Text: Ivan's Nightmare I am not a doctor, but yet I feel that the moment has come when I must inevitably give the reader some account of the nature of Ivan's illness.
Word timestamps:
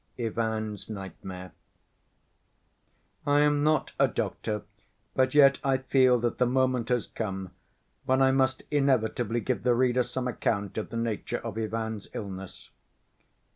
Ivan's 0.17 0.89
Nightmare 0.89 1.51
I 3.23 3.41
am 3.41 3.61
not 3.63 3.91
a 3.99 4.07
doctor, 4.07 4.63
but 5.13 5.35
yet 5.35 5.59
I 5.63 5.77
feel 5.77 6.17
that 6.21 6.39
the 6.39 6.47
moment 6.47 6.89
has 6.89 7.05
come 7.05 7.51
when 8.05 8.19
I 8.19 8.31
must 8.31 8.63
inevitably 8.71 9.41
give 9.41 9.61
the 9.61 9.75
reader 9.75 10.01
some 10.01 10.27
account 10.27 10.79
of 10.79 10.89
the 10.89 10.97
nature 10.97 11.37
of 11.37 11.55
Ivan's 11.55 12.07
illness. 12.15 12.71